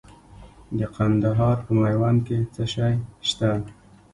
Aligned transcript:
د 0.77 0.79
کندهار 0.95 1.57
په 1.65 1.71
میوند 1.79 2.19
کې 2.27 2.37
څه 2.53 2.63
شی 2.73 2.95
شته؟ 3.29 3.49